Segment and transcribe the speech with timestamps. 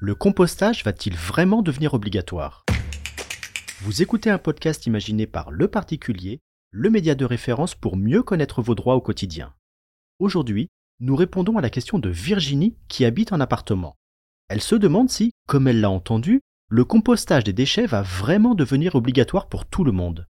[0.00, 2.64] Le compostage va-t-il vraiment devenir obligatoire?
[3.82, 6.40] Vous écoutez un podcast imaginé par Le Particulier,
[6.72, 9.54] le média de référence pour mieux connaître vos droits au quotidien.
[10.18, 10.68] Aujourd'hui,
[11.00, 13.94] nous répondons à la question de Virginie qui habite en appartement.
[14.48, 18.94] Elle se demande si, comme elle l'a entendu, le compostage des déchets va vraiment devenir
[18.94, 20.26] obligatoire pour tout le monde.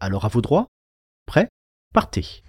[0.00, 0.66] Alors à vos droits?
[1.26, 1.48] Prêt?
[1.92, 2.42] Partez.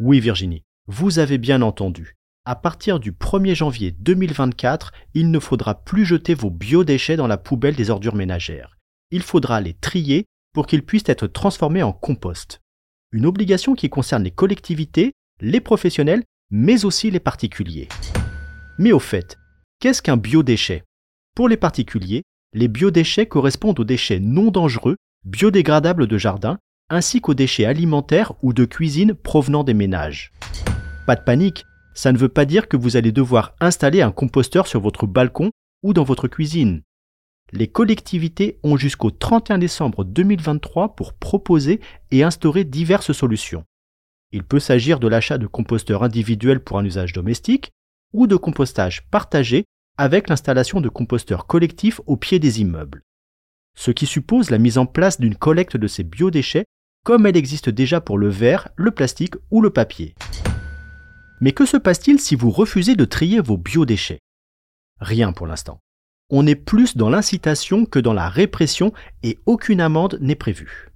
[0.00, 2.16] Oui Virginie, vous avez bien entendu.
[2.44, 7.36] À partir du 1er janvier 2024, il ne faudra plus jeter vos biodéchets dans la
[7.36, 8.76] poubelle des ordures ménagères.
[9.12, 12.60] Il faudra les trier pour qu'ils puissent être transformés en compost.
[13.12, 17.88] Une obligation qui concerne les collectivités, les professionnels, mais aussi les particuliers.
[18.78, 19.38] Mais au fait,
[19.78, 20.82] qu'est-ce qu'un biodéchet?
[21.36, 26.58] Pour les particuliers, les biodéchets correspondent aux déchets non dangereux, biodégradables de jardin,
[26.90, 30.32] ainsi qu'aux déchets alimentaires ou de cuisine provenant des ménages.
[31.06, 34.66] Pas de panique, ça ne veut pas dire que vous allez devoir installer un composteur
[34.66, 35.50] sur votre balcon
[35.82, 36.82] ou dans votre cuisine.
[37.52, 43.64] Les collectivités ont jusqu'au 31 décembre 2023 pour proposer et instaurer diverses solutions.
[44.32, 47.70] Il peut s'agir de l'achat de composteurs individuels pour un usage domestique
[48.12, 49.64] ou de compostage partagé
[49.96, 53.02] avec l'installation de composteurs collectifs au pied des immeubles.
[53.76, 56.64] Ce qui suppose la mise en place d'une collecte de ces biodéchets
[57.04, 60.14] comme elle existe déjà pour le verre, le plastique ou le papier.
[61.40, 64.20] Mais que se passe-t-il si vous refusez de trier vos biodéchets?
[65.00, 65.78] Rien pour l'instant.
[66.30, 70.88] On est plus dans l'incitation que dans la répression et aucune amende n'est prévue.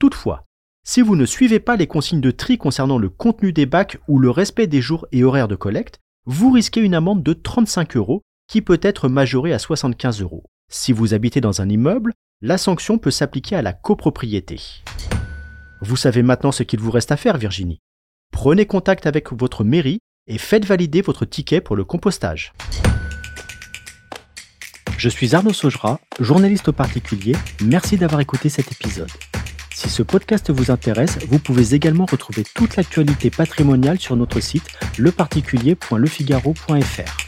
[0.00, 0.44] Toutefois,
[0.84, 4.18] si vous ne suivez pas les consignes de tri concernant le contenu des bacs ou
[4.18, 8.22] le respect des jours et horaires de collecte, vous risquez une amende de 35 euros
[8.48, 10.44] qui peut être majorée à 75 euros.
[10.70, 14.60] Si vous habitez dans un immeuble, la sanction peut s'appliquer à la copropriété.
[15.80, 17.80] Vous savez maintenant ce qu'il vous reste à faire, Virginie.
[18.32, 22.52] Prenez contact avec votre mairie et faites valider votre ticket pour le compostage.
[24.96, 27.36] Je suis Arnaud Saugera, journaliste au particulier.
[27.62, 29.10] Merci d'avoir écouté cet épisode.
[29.72, 34.66] Si ce podcast vous intéresse, vous pouvez également retrouver toute l'actualité patrimoniale sur notre site
[34.98, 37.27] leparticulier.lefigaro.fr.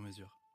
[0.00, 0.49] sur mesure.